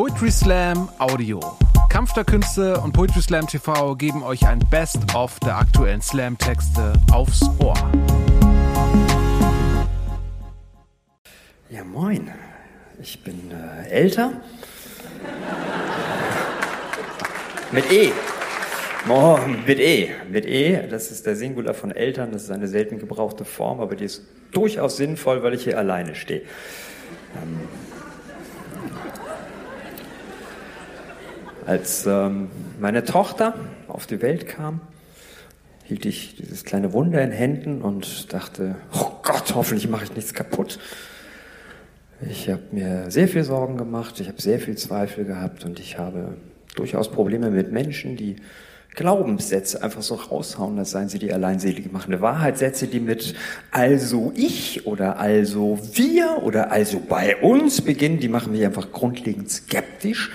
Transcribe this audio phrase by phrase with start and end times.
[0.00, 1.40] Poetry Slam Audio.
[1.90, 7.42] Kampf der Künste und Poetry Slam TV geben euch ein Best-of der aktuellen Slam-Texte aufs
[7.58, 7.74] Ohr.
[11.68, 12.30] Ja, moin.
[13.02, 14.32] Ich bin äh, älter.
[17.70, 18.10] mit E.
[19.06, 20.12] Oh, mit E.
[20.30, 23.96] Mit E, das ist der Singular von Eltern, das ist eine selten gebrauchte Form, aber
[23.96, 24.22] die ist
[24.52, 26.40] durchaus sinnvoll, weil ich hier alleine stehe.
[27.36, 27.60] Ähm,
[31.70, 32.48] als ähm,
[32.80, 33.54] meine Tochter
[33.86, 34.80] auf die Welt kam,
[35.84, 40.34] hielt ich dieses kleine Wunder in Händen und dachte, oh Gott, hoffentlich mache ich nichts
[40.34, 40.80] kaputt.
[42.28, 45.96] Ich habe mir sehr viel Sorgen gemacht, ich habe sehr viel Zweifel gehabt und ich
[45.96, 46.34] habe
[46.74, 48.34] durchaus Probleme mit Menschen, die
[48.96, 53.36] Glaubenssätze einfach so raushauen, das seien sie die alleinselige machende Wahrheitssätze, die mit
[53.70, 59.48] also ich oder also wir oder also bei uns beginnen, die machen mich einfach grundlegend
[59.48, 60.32] skeptisch.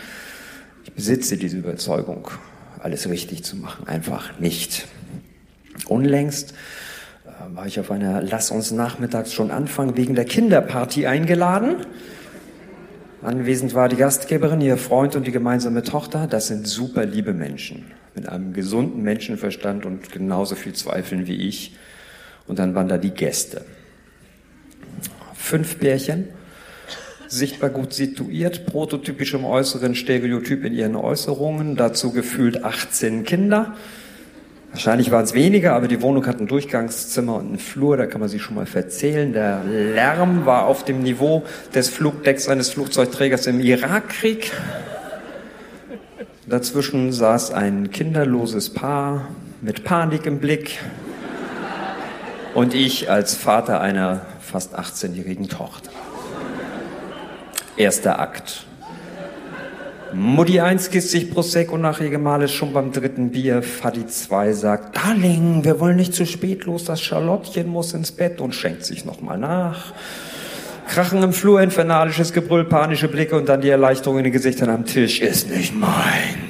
[0.95, 2.29] Besitze diese Überzeugung,
[2.79, 4.87] alles richtig zu machen, einfach nicht.
[5.87, 6.53] Unlängst
[7.25, 11.85] äh, war ich auf einer Lass uns nachmittags schon anfangen wegen der Kinderparty eingeladen.
[13.21, 16.27] Anwesend war die Gastgeberin, ihr Freund und die gemeinsame Tochter.
[16.27, 21.75] Das sind super liebe Menschen mit einem gesunden Menschenverstand und genauso viel Zweifeln wie ich.
[22.47, 23.65] Und dann waren da die Gäste.
[25.33, 26.29] Fünf Pärchen,
[27.27, 33.75] sichtbar gut situiert, prototypisch im Äußeren, Stereotyp in ihren Äußerungen, dazu gefühlt 18 Kinder.
[34.71, 38.19] Wahrscheinlich waren es weniger, aber die Wohnung hat ein Durchgangszimmer und einen Flur, da kann
[38.19, 39.31] man sich schon mal verzählen.
[39.31, 44.51] Der Lärm war auf dem Niveau des Flugdecks eines Flugzeugträgers im Irakkrieg.
[46.47, 49.29] Dazwischen saß ein kinderloses Paar
[49.61, 50.79] mit Panik im Blick
[52.53, 55.91] und ich als Vater einer fast 18-jährigen Tochter.
[57.77, 58.65] Erster Akt.
[60.13, 63.61] Mutti 1 kisst sich Prosecco nach ihr Gemahles schon beim dritten Bier.
[63.61, 68.39] Fadi 2 sagt, Darling, wir wollen nicht zu spät los, das Charlottchen muss ins Bett
[68.39, 69.91] und schenkt sich nochmal nach.
[70.87, 74.85] Krachen im Flur, infernalisches Gebrüll, panische Blicke und dann die Erleichterung in den Gesichtern am
[74.85, 75.19] Tisch.
[75.19, 76.44] Ist nicht meins.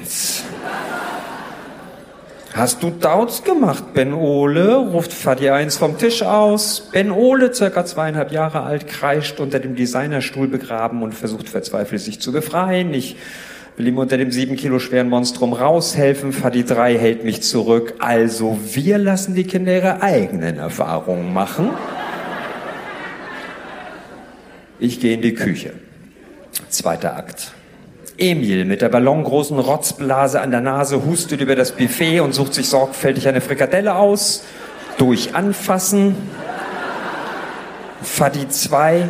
[2.56, 4.76] Hast du Dauts gemacht, Ben Ole?
[4.76, 6.88] ruft Fadi eins vom Tisch aus.
[6.90, 12.18] Ben Ole, circa zweieinhalb Jahre alt, kreischt unter dem Designerstuhl begraben und versucht verzweifelt sich
[12.18, 12.94] zu befreien.
[12.94, 13.16] Ich
[13.76, 16.32] will ihm unter dem sieben Kilo schweren Monstrum raushelfen.
[16.32, 17.92] Fadi 3 hält mich zurück.
[17.98, 21.72] Also wir lassen die Kinder ihre eigenen Erfahrungen machen.
[24.78, 25.74] Ich gehe in die Küche.
[26.70, 27.52] Zweiter Akt.
[28.18, 32.68] Emil mit der ballongroßen Rotzblase an der Nase hustet über das Buffet und sucht sich
[32.68, 34.44] sorgfältig eine Frikadelle aus.
[34.98, 36.16] Durch Anfassen.
[38.02, 39.08] Fadi 2.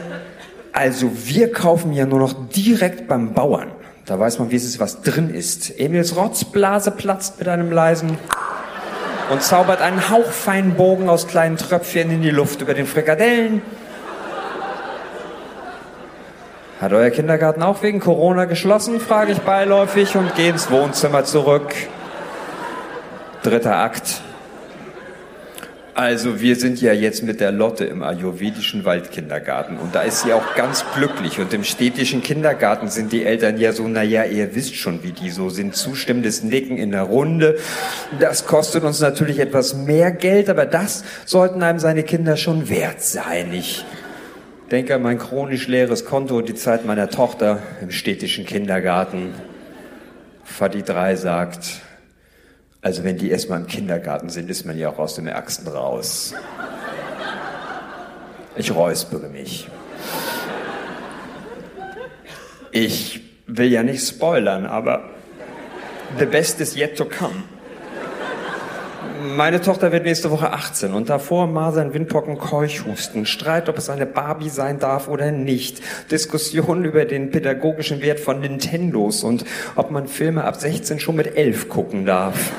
[0.72, 3.71] Also wir kaufen ja nur noch direkt beim Bauern.
[4.06, 5.78] Da weiß man, wie es ist, was drin ist.
[5.78, 8.19] Emils Rotzblase platzt mit einem leisen
[9.31, 13.62] und zaubert einen hauchfeinen Bogen aus kleinen Tröpfchen in die Luft über den Frikadellen.
[16.86, 21.74] Hat euer Kindergarten auch wegen Corona geschlossen, frage ich beiläufig und gehe ins Wohnzimmer zurück.
[23.42, 24.20] Dritter Akt.
[25.94, 30.32] Also wir sind ja jetzt mit der Lotte im ayurvedischen Waldkindergarten und da ist sie
[30.32, 34.76] auch ganz glücklich und im städtischen Kindergarten sind die Eltern ja so, naja, ihr wisst
[34.76, 37.58] schon, wie die so sind, zustimmendes Nicken in der Runde.
[38.20, 43.03] Das kostet uns natürlich etwas mehr Geld, aber das sollten einem seine Kinder schon wert
[43.03, 43.53] sein.
[43.53, 43.84] Ich
[44.71, 49.34] denke an mein chronisch leeres Konto und die Zeit meiner Tochter im städtischen Kindergarten.
[50.44, 51.81] Fadi 3 sagt,
[52.82, 56.34] also wenn die erstmal im Kindergarten sind, ist man ja auch aus dem Ärgsten raus.
[58.56, 59.69] Ich räuspere mich.
[62.72, 65.10] Ich will ja nicht spoilern, aber
[66.19, 67.44] the best is yet to come.
[69.36, 74.06] Meine Tochter wird nächste Woche 18 und davor Masern, Windpocken, Keuchhusten, Streit, ob es eine
[74.06, 79.44] Barbie sein darf oder nicht, Diskussionen über den pädagogischen Wert von Nintendos und
[79.74, 82.50] ob man Filme ab 16 schon mit 11 gucken darf.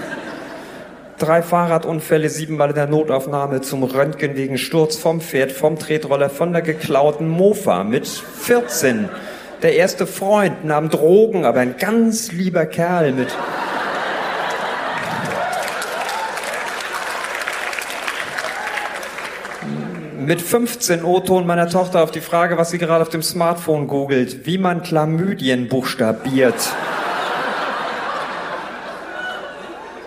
[1.18, 6.54] Drei Fahrradunfälle, siebenmal in der Notaufnahme zum Röntgen wegen Sturz vom Pferd, vom Tretroller, von
[6.54, 9.10] der geklauten Mofa mit 14.
[9.64, 13.30] Der erste Freund nahm Drogen, aber ein ganz lieber Kerl mit
[20.28, 24.46] mit 15 O-Ton meiner Tochter auf die Frage, was sie gerade auf dem Smartphone googelt,
[24.46, 26.54] wie man Chlamydien buchstabiert.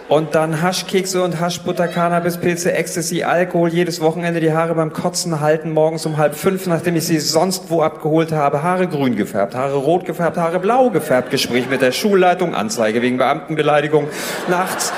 [0.08, 5.70] Und dann Haschkekse und Haschbutter, Cannabispilze, Ecstasy, Alkohol, jedes Wochenende die Haare beim Kotzen halten,
[5.70, 9.76] morgens um halb fünf, nachdem ich sie sonst wo abgeholt habe, Haare grün gefärbt, Haare
[9.76, 14.06] rot gefärbt, Haare blau gefärbt, Gespräch mit der Schulleitung, Anzeige wegen Beamtenbeleidigung,
[14.48, 14.92] nachts,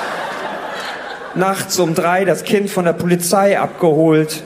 [1.33, 4.43] nachts um drei das Kind von der Polizei abgeholt,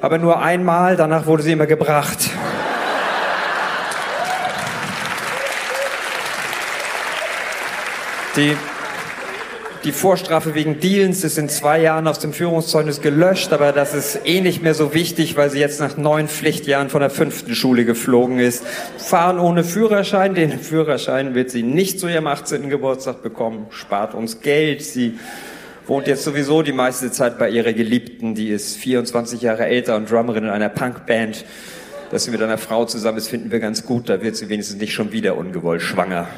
[0.00, 2.30] aber nur einmal, danach wurde sie immer gebracht.
[8.36, 8.56] Die
[9.86, 14.18] die Vorstrafe wegen Dealens ist in zwei Jahren aus dem Führungszeugnis gelöscht, aber das ist
[14.24, 17.84] eh nicht mehr so wichtig, weil sie jetzt nach neun Pflichtjahren von der fünften Schule
[17.84, 18.64] geflogen ist.
[18.98, 22.68] Fahren ohne Führerschein, den Führerschein wird sie nicht zu ihrem 18.
[22.68, 24.82] Geburtstag bekommen, spart uns Geld.
[24.82, 25.20] Sie
[25.86, 30.10] wohnt jetzt sowieso die meiste Zeit bei ihrer Geliebten, die ist 24 Jahre älter und
[30.10, 31.44] Drummerin in einer Punkband.
[32.10, 34.80] Dass sie mit einer Frau zusammen ist, finden wir ganz gut, da wird sie wenigstens
[34.80, 36.28] nicht schon wieder ungewollt schwanger.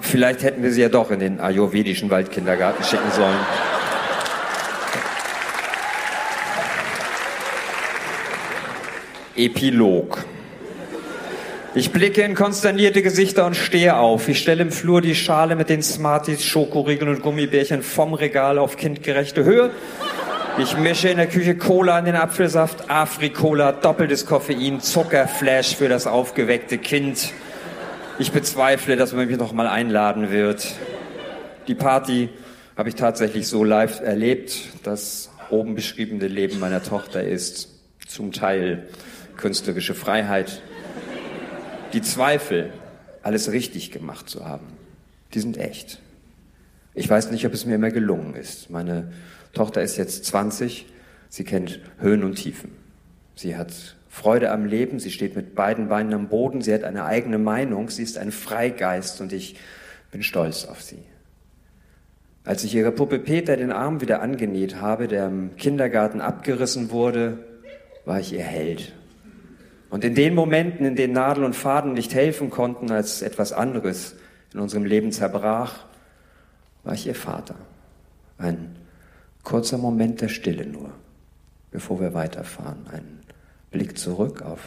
[0.00, 3.38] Vielleicht hätten wir sie ja doch in den ayurvedischen Waldkindergarten schicken sollen.
[9.36, 10.24] Epilog.
[11.72, 14.28] Ich blicke in konsternierte Gesichter und stehe auf.
[14.28, 18.76] Ich stelle im Flur die Schale mit den Smarties, Schokoriegeln und Gummibärchen vom Regal auf
[18.76, 19.70] kindgerechte Höhe.
[20.58, 26.08] Ich mische in der Küche Cola in den Apfelsaft, Afri-Cola, doppeltes Koffein, Zuckerflash für das
[26.08, 27.32] aufgeweckte Kind.
[28.18, 30.66] Ich bezweifle, dass man mich noch mal einladen wird.
[31.68, 32.30] Die Party
[32.76, 34.56] habe ich tatsächlich so live erlebt.
[34.82, 37.68] Das oben beschriebene Leben meiner Tochter ist
[38.08, 38.88] zum Teil
[39.36, 40.62] künstlerische Freiheit.
[41.92, 42.72] Die Zweifel,
[43.22, 44.66] alles richtig gemacht zu haben,
[45.34, 46.00] die sind echt.
[46.94, 48.70] Ich weiß nicht, ob es mir immer gelungen ist.
[48.70, 49.12] Meine
[49.52, 50.86] Tochter ist jetzt 20,
[51.28, 52.70] sie kennt Höhen und Tiefen.
[53.34, 57.04] Sie hat Freude am Leben, sie steht mit beiden Beinen am Boden, sie hat eine
[57.04, 59.56] eigene Meinung, sie ist ein Freigeist und ich
[60.12, 61.02] bin stolz auf sie.
[62.44, 67.44] Als ich ihre Puppe Peter den Arm wieder angenäht habe, der im Kindergarten abgerissen wurde,
[68.04, 68.92] war ich ihr Held.
[69.90, 74.14] Und in den Momenten, in denen Nadel und Faden nicht helfen konnten, als etwas anderes
[74.54, 75.84] in unserem Leben zerbrach,
[76.84, 77.56] war ich ihr Vater.
[78.38, 78.76] Ein
[79.42, 80.90] kurzer Moment der Stille nur,
[81.72, 82.86] bevor wir weiterfahren.
[82.90, 83.20] Ein
[83.70, 84.60] Blick zurück auf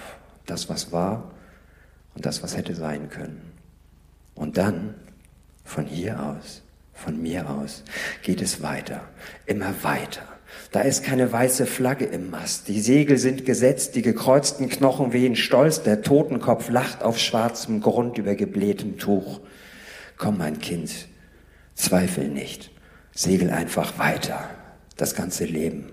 [0.46, 1.32] das, was war
[2.16, 3.54] und das, was hätte sein können.
[4.36, 4.96] Und dann,
[5.64, 6.62] von hier aus,
[6.94, 7.84] von mir aus,
[8.24, 9.02] geht es weiter,
[9.46, 10.33] immer weiter.
[10.72, 12.68] Da ist keine weiße Flagge im Mast.
[12.68, 18.18] Die Segel sind gesetzt, die gekreuzten Knochen wehen stolz, der Totenkopf lacht auf schwarzem Grund
[18.18, 19.40] über geblähtem Tuch.
[20.18, 21.08] Komm, mein Kind,
[21.76, 22.72] zweifel nicht,
[23.14, 24.50] segel einfach weiter.
[24.98, 25.92] Das ganze Leben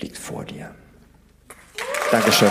[0.00, 0.70] liegt vor dir.
[2.10, 2.50] Dankeschön.